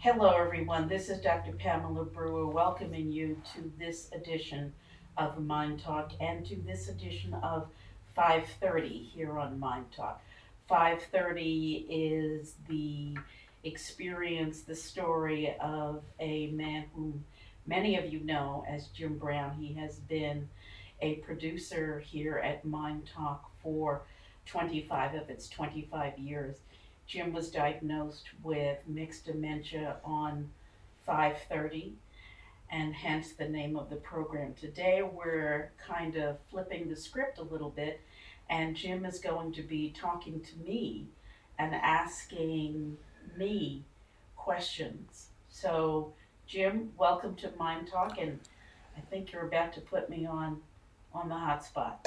[0.00, 0.86] Hello, everyone.
[0.86, 1.50] This is Dr.
[1.50, 4.72] Pamela Brewer welcoming you to this edition
[5.16, 7.66] of Mind Talk and to this edition of
[8.14, 10.22] 530 here on Mind Talk.
[10.68, 13.16] 530 is the
[13.64, 17.24] experience, the story of a man whom
[17.66, 19.56] many of you know as Jim Brown.
[19.58, 20.48] He has been
[21.02, 24.02] a producer here at Mind Talk for
[24.46, 26.58] 25 of its 25 years.
[27.08, 30.50] Jim was diagnosed with mixed dementia on
[31.06, 31.94] 530
[32.70, 34.52] and hence the name of the program.
[34.60, 38.02] Today we're kind of flipping the script a little bit
[38.50, 41.06] and Jim is going to be talking to me
[41.58, 42.98] and asking
[43.38, 43.84] me
[44.36, 45.28] questions.
[45.48, 46.12] So
[46.46, 48.38] Jim, welcome to Mind Talk and
[48.98, 50.60] I think you're about to put me on
[51.14, 52.06] on the hot spot.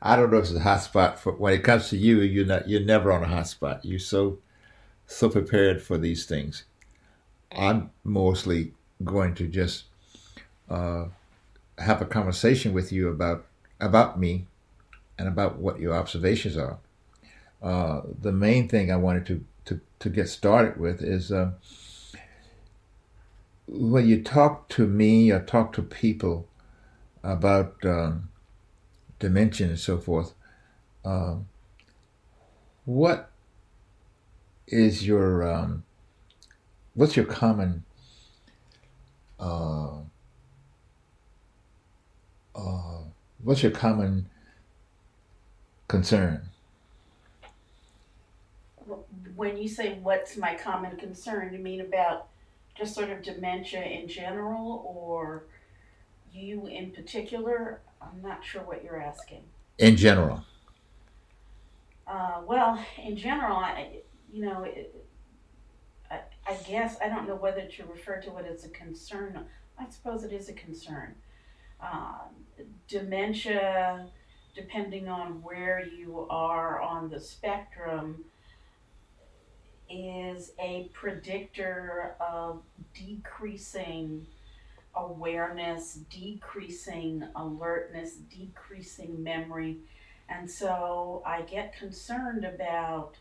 [0.00, 2.20] I don't know if it's a hot spot for when it comes to you.
[2.20, 2.68] You're not.
[2.68, 3.84] You're never on a hot spot.
[3.84, 4.38] You're so
[5.06, 6.64] so prepared for these things.
[7.50, 8.74] I'm mostly
[9.04, 9.84] going to just
[10.68, 11.06] uh,
[11.78, 13.46] have a conversation with you about
[13.80, 14.46] about me
[15.18, 16.78] and about what your observations are.
[17.62, 21.52] Uh, the main thing I wanted to to, to get started with is uh,
[23.66, 26.46] when you talk to me or talk to people
[27.22, 28.28] about um,
[29.18, 30.34] dimension and so forth.
[31.04, 31.48] Um,
[32.84, 33.30] what
[34.66, 35.84] is your um,
[36.94, 37.84] what's your common
[39.38, 39.98] uh,
[42.54, 42.98] uh,
[43.42, 44.28] what's your common
[45.86, 46.48] concern?
[49.36, 52.26] When you say what's my common concern, you mean about
[52.74, 55.44] just sort of dementia in general or
[56.32, 57.80] you in particular?
[58.00, 59.42] I'm not sure what you're asking.
[59.78, 60.42] In general.
[62.06, 64.00] Uh, well, in general, I,
[64.32, 64.94] you know, it,
[66.10, 69.46] I, I guess I don't know whether to refer to it as a concern.
[69.78, 71.14] I suppose it is a concern.
[71.80, 72.44] Um,
[72.88, 74.06] dementia,
[74.54, 78.24] depending on where you are on the spectrum,
[79.90, 82.62] is a predictor of
[82.94, 84.26] decreasing
[84.98, 89.78] awareness, decreasing alertness, decreasing memory.
[90.28, 93.16] And so I get concerned about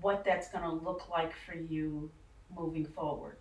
[0.00, 2.10] what that's going to look like for you
[2.56, 3.36] moving forward.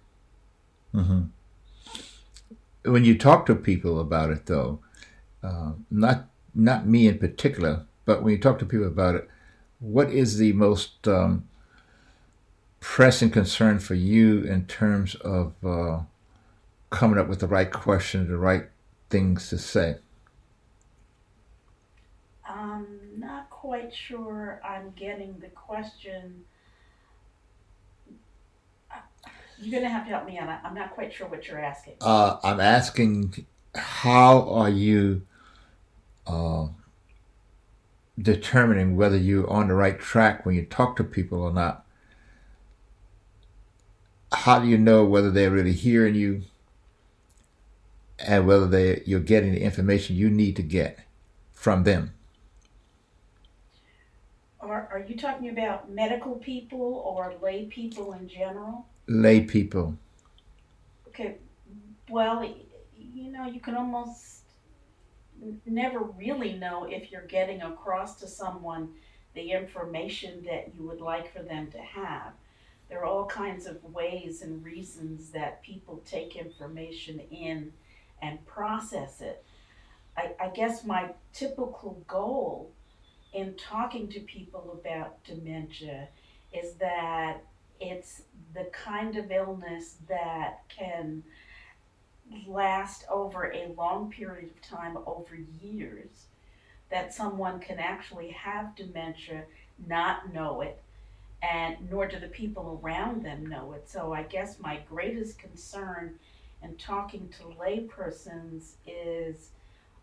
[0.93, 2.91] Mm-hmm.
[2.91, 4.79] When you talk to people about it, though,
[5.43, 9.29] uh, not not me in particular, but when you talk to people about it,
[9.79, 11.47] what is the most um,
[12.79, 15.99] pressing concern for you in terms of uh,
[16.89, 18.65] coming up with the right questions, the right
[19.09, 19.95] things to say?
[22.47, 22.85] I'm
[23.17, 26.43] not quite sure I'm getting the question.
[29.61, 30.59] You're going to have to help me out.
[30.63, 31.95] I'm not quite sure what you're asking.
[32.01, 33.45] Uh, I'm asking,
[33.75, 35.23] how are you
[36.25, 36.67] uh,
[38.17, 41.85] determining whether you're on the right track when you talk to people or not?
[44.31, 46.43] How do you know whether they're really hearing you
[48.25, 50.99] and whether they you're getting the information you need to get
[51.51, 52.13] from them.
[54.59, 58.85] Are, are you talking about medical people or lay people in general?
[59.07, 59.97] Lay people.
[61.07, 61.35] Okay.
[62.09, 62.43] Well,
[62.97, 64.43] you know, you can almost
[65.65, 68.89] never really know if you're getting across to someone
[69.33, 72.33] the information that you would like for them to have.
[72.89, 77.71] There are all kinds of ways and reasons that people take information in
[78.21, 79.43] and process it.
[80.17, 82.71] I, I guess my typical goal
[83.33, 86.07] in talking to people about dementia
[86.51, 87.37] is that
[87.79, 91.23] it's the kind of illness that can
[92.47, 96.25] last over a long period of time, over years,
[96.89, 99.43] that someone can actually have dementia,
[99.87, 100.81] not know it,
[101.41, 103.89] and nor do the people around them know it.
[103.89, 106.15] So I guess my greatest concern
[106.61, 109.49] and talking to laypersons is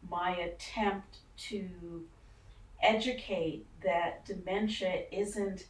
[0.09, 2.05] my attempt to
[2.83, 5.67] educate that dementia isn't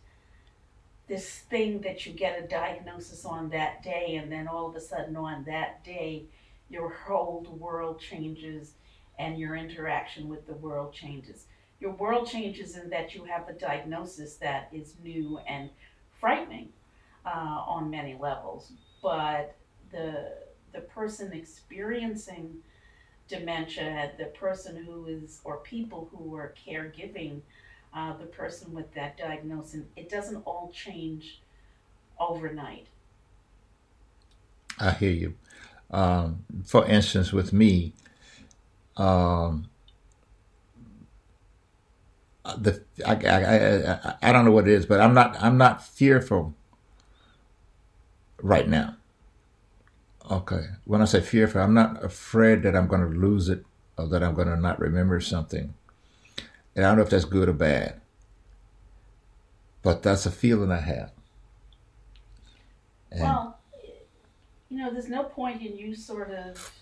[1.08, 4.80] this thing that you get a diagnosis on that day and then all of a
[4.80, 6.24] sudden on that day
[6.68, 8.72] your whole world changes
[9.18, 11.46] and your interaction with the world changes.
[11.80, 15.70] Your world changes in that you have a diagnosis that is new and
[16.20, 16.70] frightening
[17.24, 17.28] uh,
[17.66, 18.72] on many levels,
[19.02, 19.54] but
[19.90, 20.32] the
[20.76, 22.58] the person experiencing
[23.28, 27.40] dementia, the person who is, or people who are caregiving
[27.94, 31.40] uh, the person with that diagnosis, it doesn't all change
[32.20, 32.87] overnight.
[34.78, 35.34] I hear you.
[35.90, 37.94] Um, for instance, with me,
[38.99, 39.69] um,
[42.58, 45.82] the I, I, I, I don't know what it is, but I'm not I'm not
[45.82, 46.55] fearful
[48.43, 48.96] right now.
[50.28, 53.64] Okay, when I say fearful, I'm not afraid that I'm going to lose it
[53.96, 55.75] or that I'm going to not remember something.
[56.75, 58.00] And I don't know if that's good or bad,
[59.82, 61.12] but that's a feeling I have.
[63.12, 63.58] And well,
[64.69, 66.73] you know, there's no point in you sort of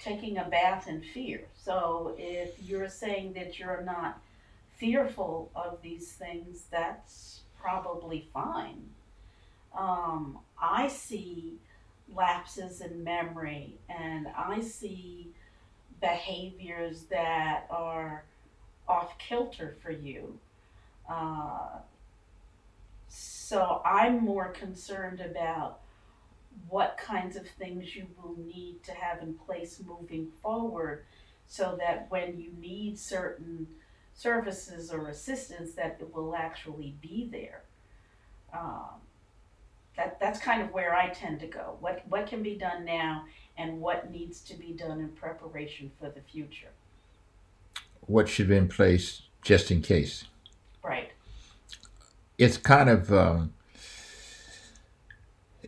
[0.00, 1.42] taking a bath in fear.
[1.56, 4.20] So if you're saying that you're not
[4.72, 8.82] fearful of these things, that's probably fine.
[9.78, 11.54] Um, I see
[12.12, 15.32] lapses in memory and I see
[16.00, 18.24] behaviors that are
[18.86, 20.38] off kilter for you.
[21.08, 21.78] Uh,
[23.08, 25.80] so I'm more concerned about
[26.68, 31.04] what kinds of things you will need to have in place moving forward
[31.46, 33.66] so that when you need certain
[34.14, 37.62] services or assistance that it will actually be there.
[38.52, 39.00] Um,
[39.96, 41.76] that, that's kind of where I tend to go.
[41.80, 43.24] What, what can be done now
[43.56, 46.70] and what needs to be done in preparation for the future?
[48.00, 50.24] What should be in place just in case?
[50.82, 51.10] Right.
[52.36, 53.54] It's kind of um,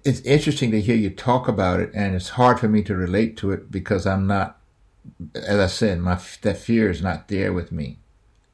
[0.04, 3.36] it's interesting to hear you talk about it, and it's hard for me to relate
[3.38, 4.58] to it because I'm not,
[5.34, 7.98] as I said, my that fear is not there with me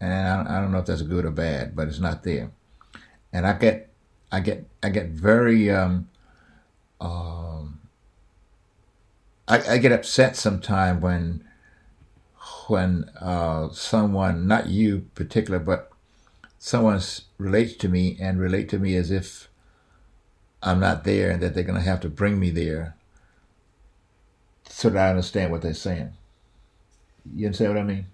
[0.03, 2.51] and I, I don't know if that's good or bad, but it's not there.
[3.33, 3.92] And I get,
[4.33, 6.09] I get, I get very, um,
[7.01, 7.81] um,
[9.47, 11.45] I, I get upset sometimes when,
[12.67, 15.93] when uh, someone, not you particular, but
[16.59, 17.01] someone
[17.39, 19.49] relates to me and relate to me as if
[20.63, 22.97] I'm not there and that they're going to have to bring me there
[24.69, 26.13] so that I understand what they're saying.
[27.35, 28.07] You understand what I mean?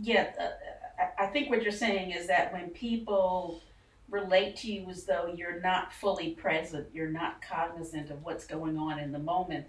[0.00, 3.62] Yeah, uh, I think what you're saying is that when people
[4.08, 8.78] relate to you as though you're not fully present, you're not cognizant of what's going
[8.78, 9.66] on in the moment,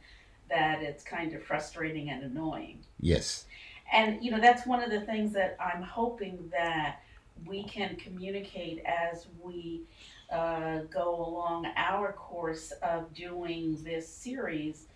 [0.50, 2.80] that it's kind of frustrating and annoying.
[3.00, 3.46] Yes.
[3.92, 7.02] And, you know, that's one of the things that I'm hoping that
[7.46, 9.82] we can communicate as we
[10.32, 14.88] uh, go along our course of doing this series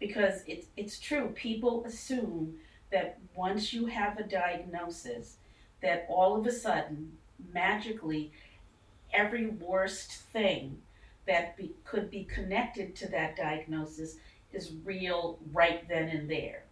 [0.00, 1.28] because it's, it's true.
[1.34, 2.54] People assume
[2.90, 5.36] that once you have a diagnosis,
[5.80, 7.12] that all of a sudden,
[7.52, 8.32] magically,
[9.14, 10.78] every worst thing
[11.26, 14.16] that be, could be connected to that diagnosis
[14.52, 16.64] is real right then and there.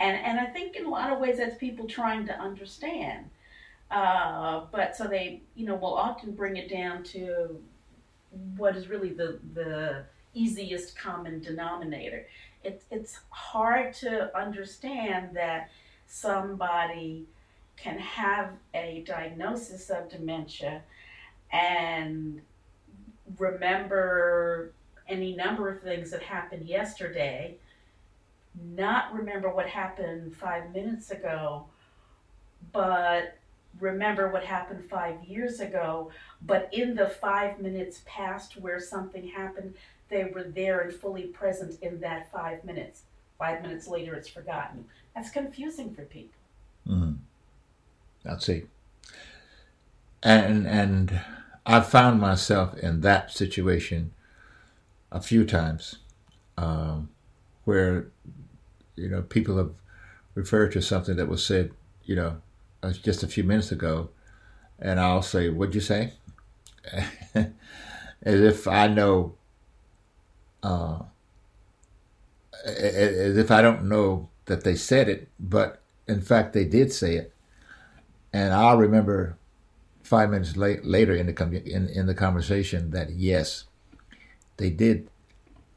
[0.00, 3.30] And, and I think in a lot of ways that's people trying to understand.
[3.90, 7.58] Uh, but so they, you know, will often bring it down to
[8.56, 10.04] what is really the, the
[10.34, 12.26] easiest common denominator.
[12.64, 15.70] It, it's hard to understand that
[16.06, 17.26] somebody
[17.76, 20.82] can have a diagnosis of dementia
[21.52, 22.40] and
[23.38, 24.72] remember
[25.08, 27.56] any number of things that happened yesterday,
[28.74, 31.66] not remember what happened five minutes ago,
[32.72, 33.38] but
[33.80, 36.10] remember what happened five years ago.
[36.42, 39.74] But in the five minutes past where something happened,
[40.08, 43.02] they were there and fully present in that five minutes.
[43.38, 44.86] Five minutes later, it's forgotten.
[45.14, 46.38] That's confusing for people.
[46.88, 48.30] Mm-hmm.
[48.30, 48.64] I'd say.
[50.22, 51.20] And and
[51.64, 54.12] I found myself in that situation
[55.12, 55.96] a few times,
[56.56, 57.10] um,
[57.64, 58.08] where
[58.96, 59.72] you know people have
[60.34, 61.72] referred to something that was said,
[62.04, 62.40] you know,
[62.82, 64.10] uh, just a few minutes ago,
[64.78, 66.14] and I'll say, "What'd you say?"
[67.34, 69.34] as if I know,
[70.62, 71.00] uh,
[72.64, 77.16] as if I don't know that they said it, but in fact they did say
[77.16, 77.32] it,
[78.32, 79.36] and I'll remember
[80.06, 83.64] five minutes late, later in the in, in the conversation that yes,
[84.56, 85.08] they did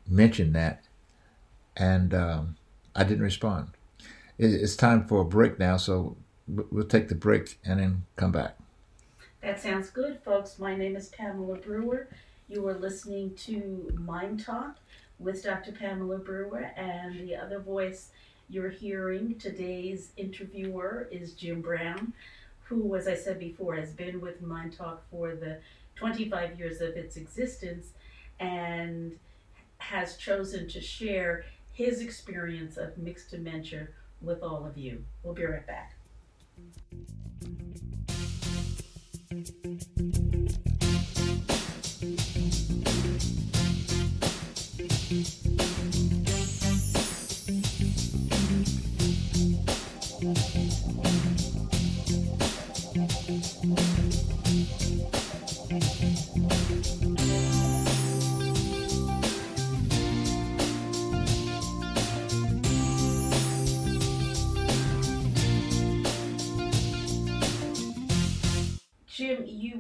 [0.08, 0.84] mention that,
[1.76, 2.56] and um,
[2.96, 3.70] I didn't respond.
[4.38, 6.16] It, it's time for a break now, so
[6.48, 8.58] we'll take the break and then come back.
[9.42, 10.60] That sounds good, folks.
[10.60, 12.08] My name is Pamela Brewer.
[12.48, 14.78] You are listening to Mind Talk
[15.18, 15.72] with Dr.
[15.72, 18.10] Pamela Brewer, and the other voice
[18.50, 22.14] you're hearing today's interviewer is Jim Brown
[22.70, 25.60] who, as I said before, has been with Mind Talk for the
[25.96, 27.94] 25 years of its existence
[28.40, 29.14] and
[29.80, 33.88] has chosen to share his experience of mixed dementia
[34.22, 35.04] with all of you.
[35.24, 35.96] We'll be right back.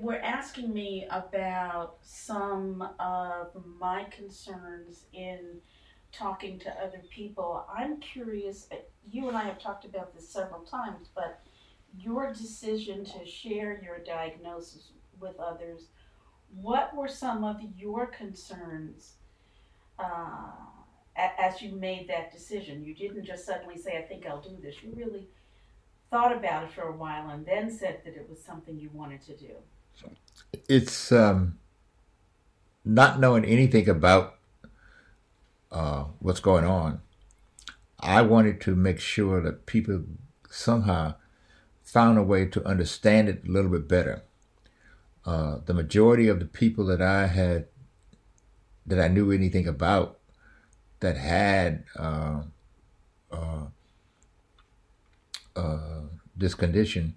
[0.01, 3.47] Were asking me about some of
[3.79, 5.59] my concerns in
[6.11, 7.65] talking to other people.
[7.73, 8.75] I'm curious, uh,
[9.11, 11.41] you and I have talked about this several times, but
[11.97, 15.87] your decision to share your diagnosis with others,
[16.61, 19.13] what were some of your concerns
[19.99, 20.51] uh,
[21.15, 22.83] as you made that decision?
[22.83, 24.75] You didn't just suddenly say, I think I'll do this.
[24.81, 25.27] You really
[26.09, 29.21] thought about it for a while and then said that it was something you wanted
[29.21, 29.51] to do.
[30.67, 31.59] It's um,
[32.83, 34.37] not knowing anything about
[35.71, 37.01] uh, what's going on.
[37.99, 40.03] I wanted to make sure that people
[40.49, 41.15] somehow
[41.83, 44.23] found a way to understand it a little bit better.
[45.25, 47.67] Uh, the majority of the people that I had,
[48.85, 50.17] that I knew anything about,
[51.01, 52.43] that had uh,
[55.59, 56.01] uh,
[56.35, 57.15] this condition,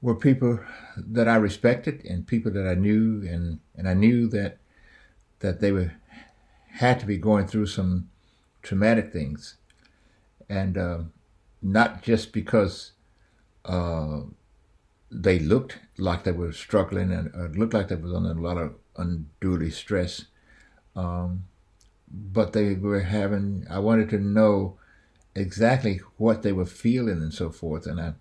[0.00, 0.60] were people
[0.96, 4.58] that I respected and people that I knew, and, and I knew that
[5.40, 5.92] that they were
[6.82, 8.08] had to be going through some
[8.62, 9.56] traumatic things,
[10.48, 10.98] and uh,
[11.62, 12.92] not just because
[13.64, 14.20] uh,
[15.10, 18.58] they looked like they were struggling and uh, looked like they was under a lot
[18.58, 20.26] of unduly stress,
[20.94, 21.44] um,
[22.10, 23.66] but they were having.
[23.70, 24.78] I wanted to know
[25.38, 28.12] exactly what they were feeling and so forth, and I.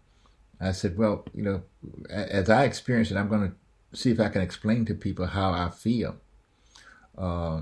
[0.60, 1.62] I said, well, you know,
[2.10, 5.52] as I experience it, I'm going to see if I can explain to people how
[5.52, 6.16] I feel.
[7.16, 7.62] Uh,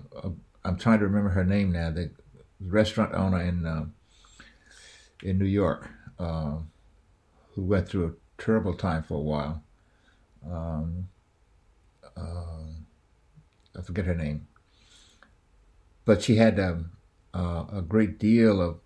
[0.63, 1.91] I'm trying to remember her name now.
[1.91, 2.11] The
[2.61, 3.85] restaurant owner in uh,
[5.23, 6.59] in New York, uh,
[7.53, 9.61] who went through a terrible time for a while.
[10.49, 11.09] Um,
[12.15, 12.63] uh,
[13.77, 14.47] I forget her name,
[16.05, 16.91] but she had um,
[17.33, 18.79] uh, a great deal of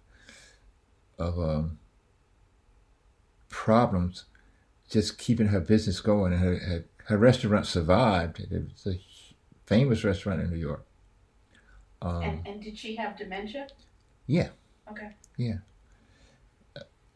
[1.19, 1.77] of um,
[3.49, 4.25] problems
[4.89, 6.33] just keeping her business going.
[6.33, 8.39] And her, her, her restaurant survived.
[8.39, 8.99] It was a
[9.65, 10.85] famous restaurant in New York.
[12.01, 13.67] Um, and, and did she have dementia?
[14.25, 14.49] Yeah.
[14.89, 15.09] Okay.
[15.37, 15.57] Yeah.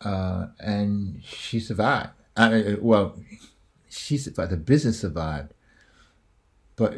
[0.01, 2.09] Uh, and she survived.
[2.35, 3.17] I well,
[3.89, 4.51] she survived.
[4.51, 5.53] The business survived,
[6.75, 6.95] but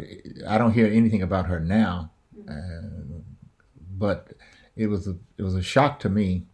[0.48, 2.12] I don't hear anything about her now.
[2.36, 2.50] Mm-hmm.
[2.50, 3.20] Uh,
[3.98, 4.34] but
[4.76, 6.46] it was a it was a shock to me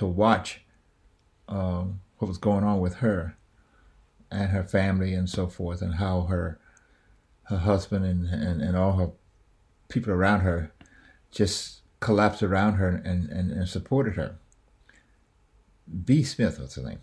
[0.00, 0.62] to watch
[1.46, 3.36] um, what was going on with her
[4.30, 6.58] and her family and so forth, and how her
[7.44, 9.10] her husband and, and, and all her
[9.88, 10.72] people around her
[11.30, 14.36] just collapsed around her and, and, and supported her.
[16.04, 16.22] B.
[16.22, 17.00] Smith, what's her name?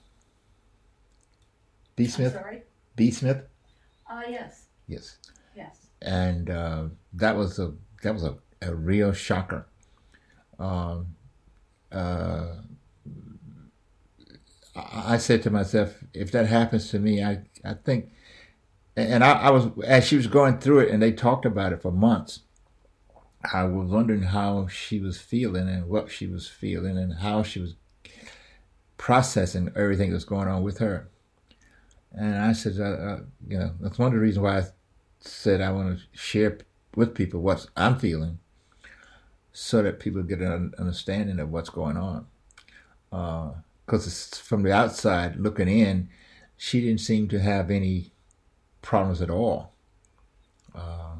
[1.95, 2.07] B.
[2.07, 2.33] Smith?
[2.33, 2.63] Sorry?
[2.95, 3.11] B.
[3.11, 3.43] Smith?
[4.09, 4.63] Ah, uh, yes.
[4.87, 5.17] Yes.
[5.55, 5.85] Yes.
[6.01, 9.67] And uh, that was a that was a, a real shocker.
[10.57, 11.15] Um,
[11.91, 12.55] uh,
[14.77, 18.11] I said to myself, if that happens to me, I, I think,
[18.95, 21.81] and I, I was, as she was going through it and they talked about it
[21.81, 22.41] for months,
[23.53, 27.59] I was wondering how she was feeling and what she was feeling and how she
[27.59, 27.75] was
[28.97, 31.09] processing everything that was going on with her.
[32.11, 34.63] And I said, uh, uh, you know, that's one of the reasons why I
[35.19, 36.57] said I want to share
[36.95, 38.39] with people what I'm feeling
[39.53, 42.27] so that people get an understanding of what's going on.
[43.87, 46.09] Because from the outside looking in,
[46.57, 48.11] she didn't seem to have any
[48.81, 49.73] problems at all.
[50.75, 51.15] Uh,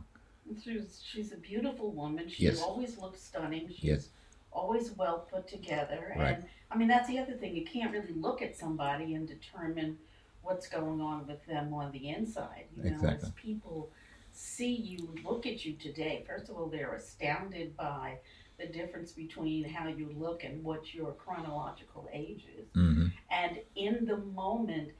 [0.63, 2.29] She's, she's a beautiful woman.
[2.29, 2.61] She yes.
[2.61, 3.67] always looks stunning.
[3.69, 4.09] She's yes.
[4.51, 6.13] always well put together.
[6.17, 6.37] Right.
[6.37, 7.55] And I mean, that's the other thing.
[7.55, 9.97] You can't really look at somebody and determine
[10.41, 12.65] what's going on with them on the inside.
[12.75, 13.27] You know, exactly.
[13.27, 13.89] as people
[14.31, 18.19] see you, look at you today, first of all, they're astounded by
[18.59, 22.67] the difference between how you look and what your chronological age is.
[22.75, 23.07] Mm-hmm.
[23.29, 24.91] And in the moment,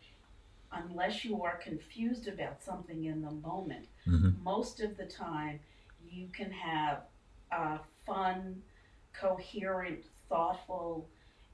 [0.71, 4.43] unless you are confused about something in the moment, mm-hmm.
[4.43, 5.59] most of the time
[6.09, 7.01] you can have
[7.51, 8.61] a fun,
[9.13, 11.07] coherent, thoughtful,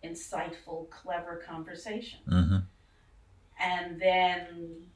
[0.04, 2.20] insightful, clever conversation.
[2.30, 2.58] Mm-hmm.
[3.62, 4.88] And then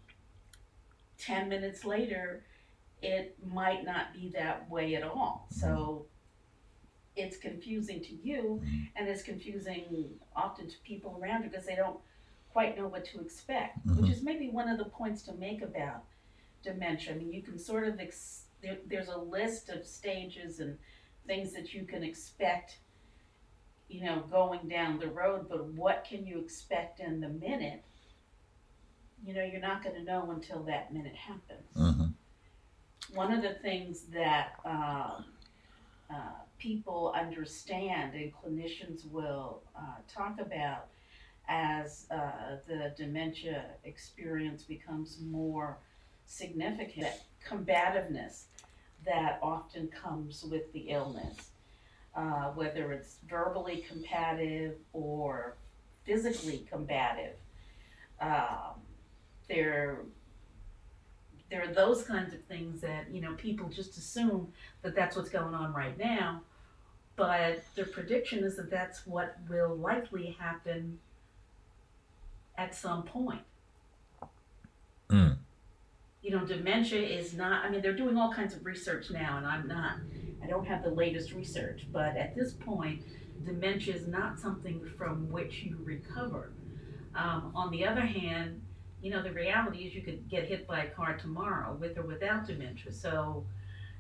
[1.19, 2.43] 10 minutes later,
[3.01, 5.47] it might not be that way at all.
[5.51, 6.05] So
[7.17, 8.61] it's confusing to you,
[8.95, 11.99] and it's confusing often to people around you because they don't
[12.53, 14.01] quite know what to expect, mm-hmm.
[14.01, 16.03] which is maybe one of the points to make about
[16.63, 17.13] dementia.
[17.13, 20.77] I mean, you can sort of, ex- there, there's a list of stages and
[21.27, 22.79] things that you can expect,
[23.89, 27.83] you know, going down the road, but what can you expect in the minute?
[29.25, 31.75] You know, you're not going to know until that minute happens.
[31.75, 33.15] Mm-hmm.
[33.15, 35.21] One of the things that uh,
[36.09, 40.87] uh, people understand and clinicians will uh, talk about
[41.47, 45.77] as uh, the dementia experience becomes more
[46.25, 48.45] significant, that combativeness
[49.05, 51.51] that often comes with the illness,
[52.15, 55.55] uh, whether it's verbally combative or
[56.05, 57.35] physically combative.
[58.19, 58.81] Um,
[59.47, 59.99] there,
[61.49, 65.29] there are those kinds of things that you know people just assume that that's what's
[65.29, 66.41] going on right now,
[67.17, 70.99] but their prediction is that that's what will likely happen
[72.57, 73.41] at some point.
[75.09, 75.37] Mm.
[76.21, 79.47] You know, dementia is not, I mean, they're doing all kinds of research now, and
[79.47, 79.97] I'm not,
[80.43, 83.01] I don't have the latest research, but at this point,
[83.45, 86.51] dementia is not something from which you recover.
[87.15, 88.61] Um, on the other hand,
[89.01, 92.03] you know, the reality is you could get hit by a car tomorrow with or
[92.03, 92.91] without dementia.
[92.91, 93.45] So,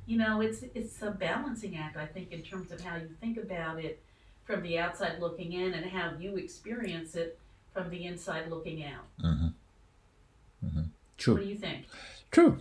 [0.07, 3.37] you know, it's it's a balancing act, I think, in terms of how you think
[3.37, 4.01] about it
[4.45, 7.37] from the outside looking in and how you experience it
[7.73, 9.05] from the inside looking out.
[9.21, 9.47] hmm
[10.61, 10.83] hmm
[11.17, 11.35] True.
[11.35, 11.85] What do you think?
[12.31, 12.59] True,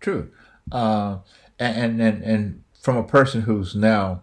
[0.00, 0.30] true.
[0.72, 1.18] Uh,
[1.58, 4.22] and, and and from a person who's now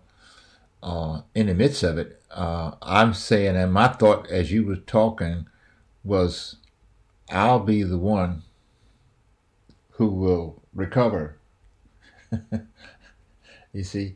[0.84, 4.78] uh, in the midst of it, uh, I'm saying, and my thought as you were
[4.78, 5.48] talking
[6.04, 6.58] was,
[7.32, 8.44] I'll be the one
[9.92, 11.38] who will recover.
[13.74, 14.16] you see,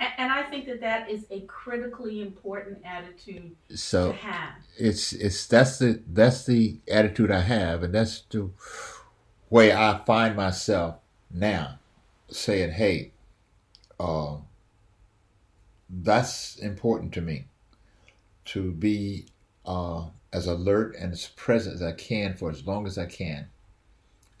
[0.00, 4.54] And, and I think that that is a critically important attitude so to have.
[4.76, 8.50] it's it's that's the that's the attitude I have, and that's the
[9.50, 10.96] way I find myself
[11.30, 11.78] now,
[12.30, 13.12] saying, "Hey,
[13.98, 14.36] uh,
[15.88, 17.46] that's important to me
[18.46, 19.26] to be
[19.66, 23.48] uh, as alert and as present as I can for as long as I can."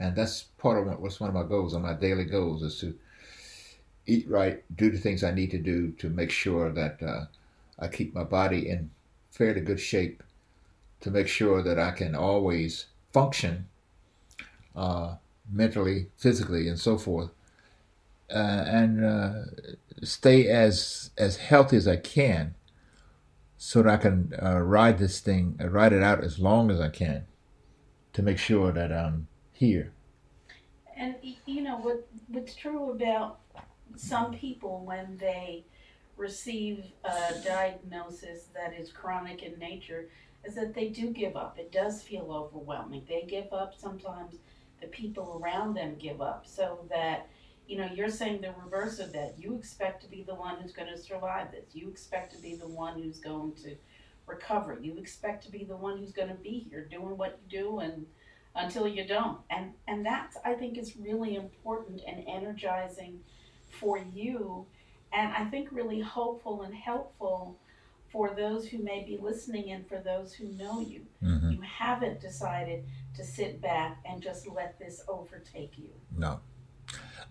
[0.00, 2.78] And that's part of what, what's one of my goals, on my daily goals, is
[2.80, 2.94] to
[4.06, 7.26] eat right, do the things I need to do to make sure that uh,
[7.78, 8.90] I keep my body in
[9.30, 10.22] fairly good shape
[11.00, 13.66] to make sure that I can always function
[14.74, 15.16] uh,
[15.50, 17.30] mentally, physically, and so forth,
[18.30, 19.32] uh, and uh,
[20.02, 22.54] stay as as healthy as I can,
[23.56, 26.88] so that I can uh, ride this thing, ride it out as long as I
[26.88, 27.26] can,
[28.12, 29.92] to make sure that I'm here.
[30.98, 31.14] And
[31.46, 33.38] you know what what's true about
[33.94, 35.64] some people when they
[36.16, 40.08] receive a diagnosis that is chronic in nature
[40.44, 41.56] is that they do give up.
[41.56, 43.04] It does feel overwhelming.
[43.08, 44.34] They give up sometimes.
[44.80, 46.46] The people around them give up.
[46.46, 47.28] So that
[47.68, 49.36] you know you're saying the reverse of that.
[49.38, 51.74] You expect to be the one who's going to survive this.
[51.74, 53.76] You expect to be the one who's going to
[54.26, 54.76] recover.
[54.80, 57.78] You expect to be the one who's going to be here doing what you do
[57.78, 58.04] and
[58.58, 59.38] until you don't.
[59.50, 63.20] And and that's i think is really important and energizing
[63.70, 64.66] for you.
[65.12, 67.58] And i think really hopeful and helpful
[68.10, 71.02] for those who may be listening and for those who know you.
[71.20, 75.90] Hmm you haven't decided to sit back and just let this overtake you.
[76.16, 76.40] No,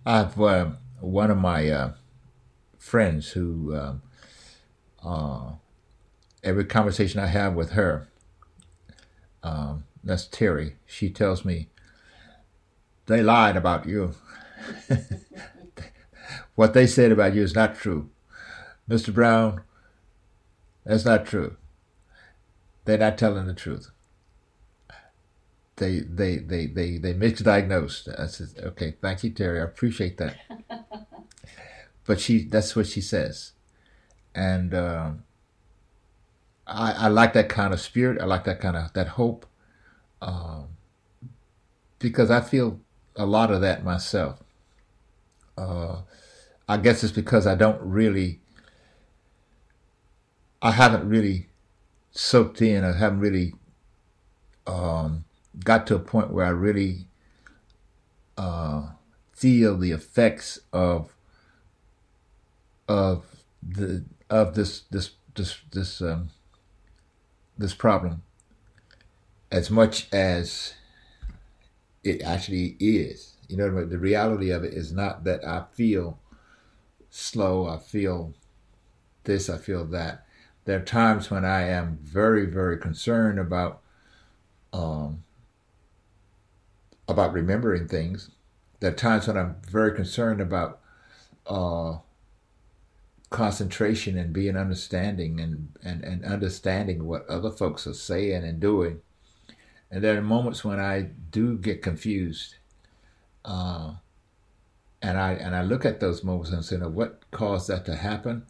[0.06, 1.94] I've uh, one of my uh,
[2.78, 4.02] friends who um
[5.04, 5.52] uh,
[6.44, 8.08] every conversation I have with her,
[9.44, 10.76] um, that's Terry.
[10.86, 11.70] She tells me
[13.06, 14.16] they lied about you.
[16.56, 18.10] what they said about you is not true,
[18.88, 19.62] Mister Brown.
[20.86, 21.58] That's not true.
[22.86, 23.92] They're not telling the truth.
[25.76, 28.20] They they they they they misdiagnosed.
[28.20, 29.60] I said, okay, thank you, Terry.
[29.60, 30.38] I appreciate that.
[32.06, 33.52] but she that's what she says,
[34.34, 35.24] and um,
[36.66, 38.22] I I like that kind of spirit.
[38.22, 39.46] I like that kind of that hope,
[40.22, 40.68] um,
[42.00, 42.80] because I feel
[43.16, 44.44] a lot of that myself.
[45.58, 46.02] Uh,
[46.68, 48.40] I guess it's because I don't really,
[50.62, 51.48] I haven't really
[52.12, 52.84] soaked in.
[52.84, 53.54] I haven't really
[54.66, 55.26] um,
[55.64, 57.08] got to a point where I really
[58.38, 58.90] uh,
[59.34, 61.14] feel the effects of
[62.88, 63.26] of
[63.62, 66.30] the of this this this this um,
[67.58, 68.22] this problem
[69.52, 70.74] as much as
[72.04, 73.36] it actually is.
[73.48, 76.20] You know, the reality of it is not that I feel
[77.10, 77.68] slow.
[77.68, 78.34] I feel
[79.24, 79.50] this.
[79.50, 80.26] I feel that.
[80.66, 83.82] There are times when I am very, very concerned about
[84.74, 85.24] um,
[87.08, 88.32] about remembering things.
[88.80, 90.80] There are times when I'm very concerned about
[91.46, 92.00] uh,
[93.30, 99.02] concentration and being understanding and, and, and understanding what other folks are saying and doing.
[99.90, 102.56] And there are moments when I do get confused.
[103.46, 103.94] Uh,
[105.02, 108.46] and I and I look at those moments and say, what caused that to happen?"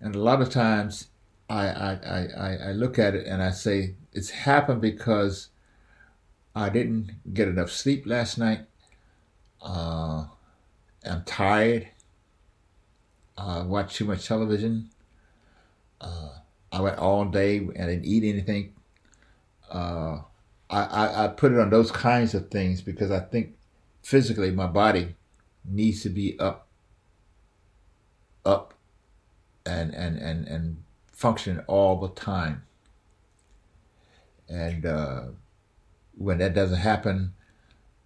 [0.00, 1.08] And a lot of times,
[1.48, 1.92] I, I,
[2.36, 5.48] I, I look at it and I say it's happened because
[6.54, 8.60] I didn't get enough sleep last night.
[9.62, 10.26] Uh,
[11.04, 11.88] I'm tired.
[13.38, 14.90] I watched too much television.
[16.00, 16.30] Uh,
[16.72, 18.74] I went all day and didn't eat anything.
[19.70, 20.20] Uh,
[20.76, 23.54] I, I, I put it on those kinds of things because I think
[24.02, 25.14] physically my body
[25.64, 26.66] needs to be up,
[28.44, 28.74] up,
[29.64, 32.64] and and and and function all the time.
[34.48, 35.22] And uh,
[36.16, 37.32] when that doesn't happen,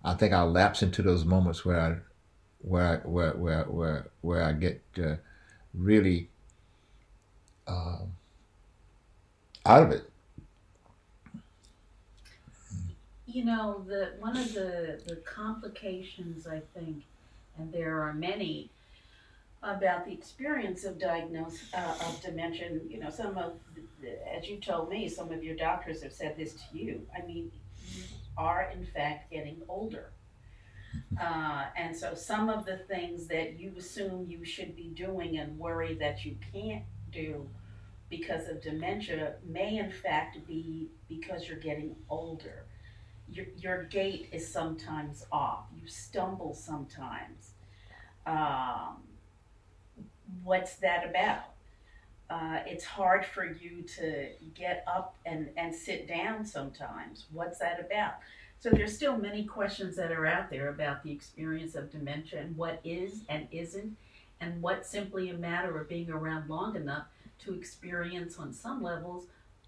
[0.05, 1.97] I think I'll lapse into those moments where I,
[2.61, 5.17] where I, where where where where I get uh,
[5.75, 6.29] really
[7.67, 8.05] uh,
[9.67, 10.10] out of it.
[13.33, 17.05] You know, the one of the the complications I think,
[17.57, 18.71] and there are many
[19.63, 22.81] about the experience of diagnosis uh, of dementia.
[22.89, 23.53] You know, some of,
[24.37, 27.07] as you told me, some of your doctors have said this to you.
[27.17, 27.53] I mean,
[27.95, 28.03] you
[28.37, 30.11] are in fact getting older.
[31.21, 35.57] Uh, and so some of the things that you assume you should be doing and
[35.57, 37.47] worry that you can't do
[38.09, 42.65] because of dementia may in fact be because you're getting older.
[43.33, 45.65] Your, your gait is sometimes off.
[45.81, 47.53] You stumble sometimes.
[48.27, 48.97] Um,
[50.43, 51.45] what's that about?
[52.29, 57.27] Uh, it's hard for you to get up and, and sit down sometimes.
[57.33, 58.15] What's that about?
[58.61, 62.57] So there's still many questions that are out there about the experience of dementia and
[62.57, 63.97] what is and isn't,
[64.41, 67.07] and what's simply a matter of being around long enough
[67.45, 69.27] to experience on some levels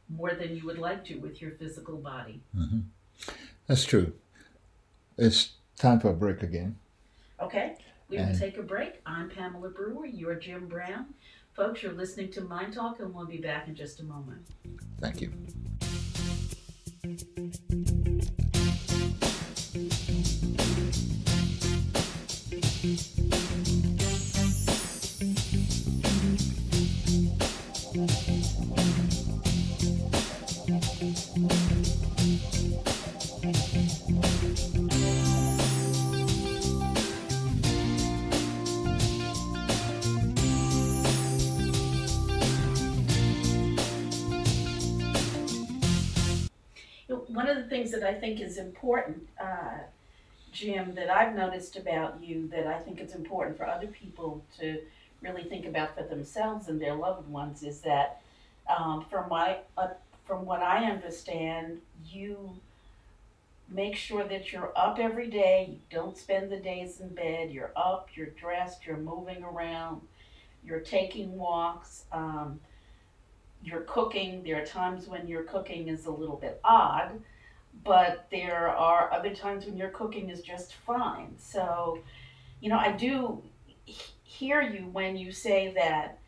[0.09, 2.41] more than you would like to with your physical body.
[2.57, 2.81] Mm-hmm.
[3.73, 4.13] That's true.
[5.17, 6.77] It's time for a break again.
[7.41, 7.77] Okay.
[8.11, 9.01] We will take a break.
[9.07, 10.05] I'm Pamela Brewer.
[10.05, 11.15] You're Jim Brown.
[11.55, 14.47] Folks, you're listening to Mind Talk, and we'll be back in just a moment.
[15.01, 15.33] Thank you.
[47.73, 49.79] Things that I think is important, uh,
[50.53, 54.79] Jim, that I've noticed about you that I think it's important for other people to
[55.23, 58.21] really think about for themselves and their loved ones is that
[58.69, 59.89] um, from my uh,
[60.27, 61.81] from what I understand,
[62.11, 62.51] you
[63.71, 65.69] make sure that you're up every day.
[65.71, 67.51] You don't spend the days in bed.
[67.51, 68.11] You're up.
[68.15, 68.87] You're dressed.
[68.87, 70.03] You're moving around.
[70.65, 72.05] You're taking walks.
[72.13, 72.61] Um,
[73.65, 74.43] you're cooking.
[74.45, 77.21] There are times when your cooking is a little bit odd,
[77.85, 81.35] but there are other times when your cooking is just fine.
[81.39, 81.99] So,
[82.61, 83.43] you know, I do
[84.23, 86.19] hear you when you say that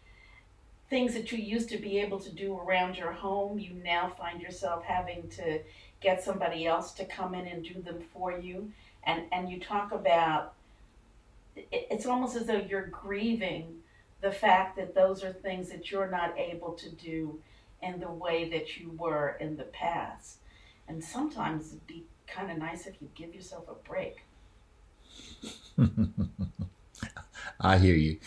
[0.91, 4.41] things that you used to be able to do around your home, you now find
[4.41, 5.61] yourself having to
[6.01, 8.71] get somebody else to come in and do them for you.
[9.05, 10.55] And, and you talk about
[11.57, 13.77] it's almost as though you're grieving
[14.21, 17.39] the fact that those are things that you're not able to do
[17.83, 20.39] in the way that you were in the past.
[20.89, 24.25] And sometimes it'd be kind of nice if you give yourself a break.
[27.61, 28.19] I hear you.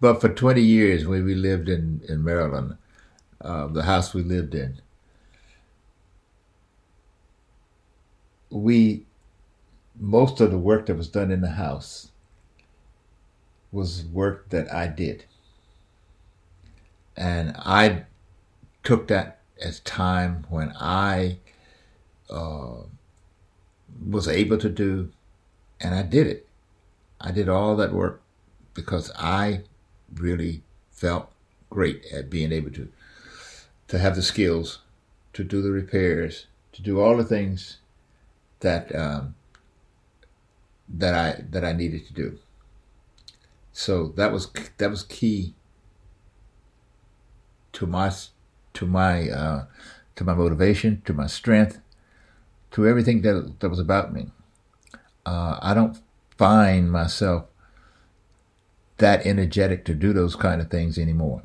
[0.00, 2.76] But for 20 years, when we lived in, in Maryland,
[3.40, 4.80] uh, the house we lived in,
[8.50, 9.06] we,
[9.96, 12.10] most of the work that was done in the house
[13.70, 15.24] was work that I did.
[17.16, 18.04] And I
[18.84, 21.38] took that as time when I
[22.30, 22.82] uh,
[24.08, 25.10] was able to do,
[25.80, 26.46] and I did it.
[27.20, 28.20] I did all that work
[28.74, 29.62] because I
[30.14, 31.30] really felt
[31.70, 32.88] great at being able to
[33.88, 34.80] to have the skills
[35.32, 37.78] to do the repairs, to do all the things
[38.60, 39.34] that um,
[40.88, 42.38] that I that I needed to do.
[43.72, 45.54] So that was that was key
[47.72, 48.10] to my
[48.74, 49.64] to my uh,
[50.16, 51.80] to my motivation, to my strength,
[52.72, 54.28] to everything that that was about me.
[55.24, 55.98] Uh, I don't
[56.36, 57.46] find myself
[58.98, 61.42] that energetic to do those kind of things anymore.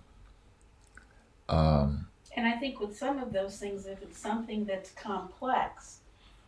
[1.49, 5.99] Um, and I think with some of those things, if it's something that's complex,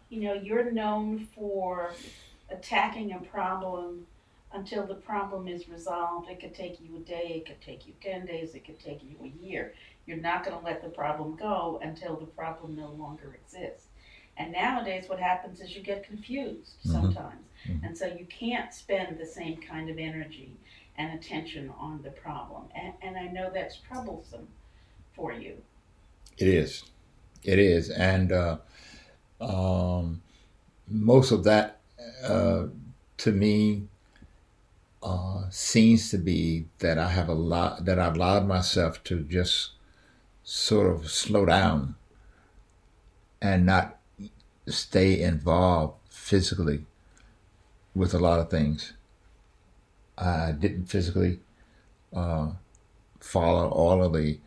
[0.10, 1.94] you know, you're known for
[2.50, 4.06] attacking a problem
[4.54, 6.30] until the problem is resolved.
[6.30, 9.02] It could take you a day, it could take you 10 days, it could take
[9.04, 9.74] you a year.
[10.06, 13.88] You're not going to let the problem go until the problem no longer exists.
[14.38, 16.92] And nowadays, what happens is you get confused Mhm.
[16.92, 17.46] sometimes.
[17.68, 17.86] Mhm.
[17.86, 20.56] And so you can't spend the same kind of energy
[20.98, 22.64] and attention on the problem.
[22.76, 24.48] And, and I know that's troublesome
[25.14, 25.62] for you.
[26.38, 26.84] It is.
[27.44, 27.90] It is.
[27.90, 28.58] And uh,
[29.40, 30.22] um,
[30.88, 31.80] most of that,
[32.24, 32.68] uh,
[33.18, 33.88] to me,
[35.02, 39.72] uh, seems to be that I have a lot, that I've allowed myself to just
[40.44, 41.96] sort of slow down
[43.42, 43.98] and not
[44.68, 46.86] stay involved physically
[47.96, 48.94] with a lot of things.
[50.18, 51.40] I didn't physically
[52.16, 52.52] uh,
[53.20, 54.40] follow all of the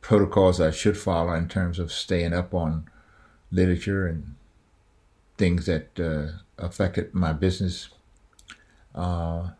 [0.00, 2.88] protocols I should follow in terms of staying up on
[3.50, 4.34] literature and
[5.38, 7.88] things that uh, affected my business.
[8.94, 9.50] Uh,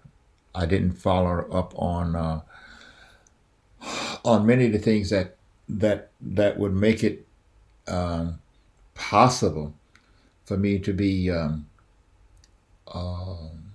[0.55, 2.41] I didn't follow up on uh,
[4.25, 5.37] on many of the things that
[5.69, 7.27] that that would make it
[7.89, 8.41] um,
[8.95, 9.75] possible
[10.45, 11.67] for me to be um,
[12.93, 13.73] um,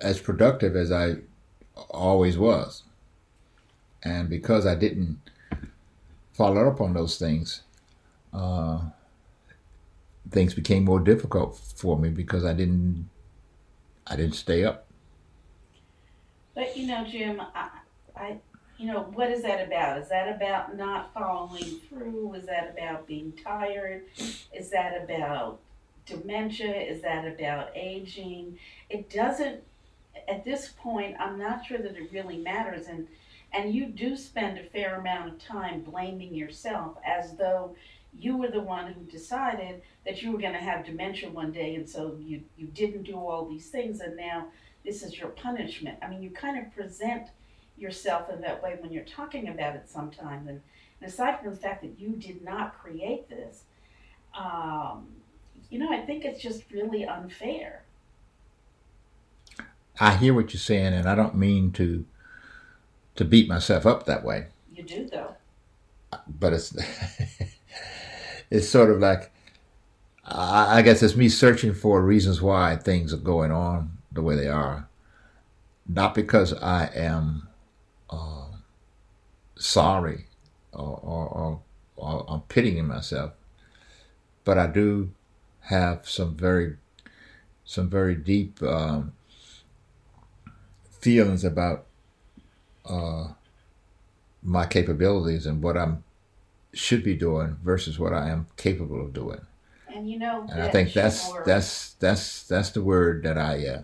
[0.00, 1.16] as productive as I
[1.90, 2.84] always was.
[4.02, 5.18] And because I didn't
[6.32, 7.62] follow up on those things,
[8.32, 8.80] uh,
[10.30, 13.08] things became more difficult for me because I didn't
[14.06, 14.86] I didn't stay up.
[16.54, 17.68] But you know, Jim, I,
[18.16, 18.36] I,
[18.78, 19.98] you know, what is that about?
[19.98, 22.34] Is that about not following through?
[22.34, 24.04] Is that about being tired?
[24.52, 25.58] Is that about
[26.06, 26.74] dementia?
[26.74, 28.58] Is that about aging?
[28.88, 29.62] It doesn't.
[30.28, 33.08] At this point, I'm not sure that it really matters, and
[33.52, 37.74] and you do spend a fair amount of time blaming yourself as though
[38.16, 41.74] you were the one who decided that you were going to have dementia one day,
[41.74, 44.46] and so you you didn't do all these things, and now
[44.84, 45.98] this is your punishment.
[46.00, 47.28] I mean, you kind of present
[47.80, 50.48] yourself in that way when you're talking about it sometimes.
[50.48, 50.60] And,
[51.00, 53.64] and aside from the fact that you did not create this,
[54.38, 55.08] um,
[55.70, 57.82] you know, I think it's just really unfair.
[60.00, 62.04] I hear what you're saying, and I don't mean to
[63.16, 64.46] to beat myself up that way.
[64.72, 65.34] You do, though.
[66.28, 66.76] But it's
[68.50, 69.32] it's sort of like
[70.24, 74.36] I, I guess it's me searching for reasons why things are going on the way
[74.36, 74.88] they are,
[75.88, 77.47] not because I am
[78.10, 78.46] uh,
[79.56, 80.26] sorry
[80.72, 81.60] or, or, or,
[81.96, 83.32] or I'm pitying myself,
[84.44, 85.12] but I do
[85.62, 86.76] have some very
[87.64, 89.12] some very deep um,
[91.00, 91.86] feelings about
[92.86, 93.28] uh,
[94.42, 96.04] my capabilities and what I'm
[96.74, 99.40] should be doing versus what I am capable of doing.
[99.88, 103.82] And you know, And I think that's that's that's that's the word that I uh,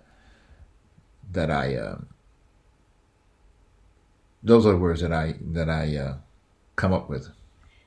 [1.33, 2.07] that I um,
[4.45, 6.17] those are the words that I that I uh,
[6.77, 7.29] come up with.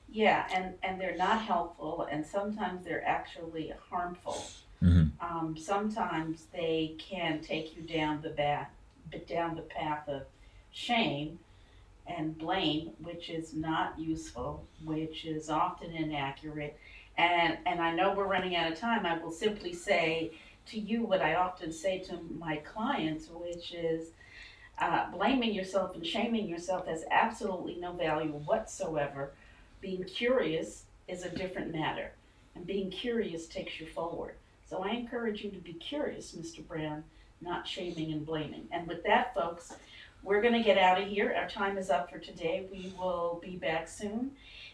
[0.10, 4.44] Yeah, and, and they're not helpful, and sometimes they're actually harmful.
[4.82, 5.12] Mhm.
[5.22, 8.70] Um, sometimes they can take you down the bath,
[9.28, 10.24] down the path of
[10.72, 11.40] shame
[12.06, 16.80] and blame, which is not useful, which is often inaccurate.
[17.18, 19.06] And and I know we're running out of time.
[19.06, 20.32] I will simply say
[20.68, 24.12] to you what I often say to my clients, which is
[24.80, 29.32] uh, blaming yourself and shaming yourself has absolutely no value whatsoever.
[29.82, 32.12] Being curious is a different matter,
[32.56, 34.36] and being curious takes you forward.
[34.70, 36.68] So I encourage you to be curious, Mr.
[36.68, 37.04] Brown,
[37.42, 38.68] not shaming and blaming.
[38.72, 39.74] And with that, folks,
[40.24, 41.34] we're going to get out of here.
[41.40, 42.66] Our time is up for today.
[42.72, 44.32] We will be back soon.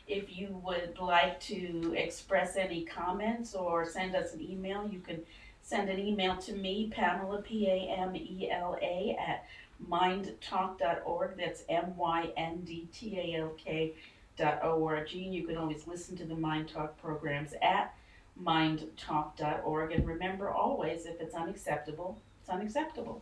[0.08, 5.22] If you would like to express any comments or send us an email, you can
[5.62, 9.46] send an email to me, Pamela, P A M E L A, at
[9.90, 11.38] myndtalk.org.
[11.38, 13.94] That's M Y N D T A L K
[14.38, 15.14] dot org.
[15.14, 17.94] And you can always listen to the Mind Talk programs at
[18.42, 19.92] myndtalk.org.
[19.92, 23.22] And remember always, if it's unacceptable, it's unacceptable.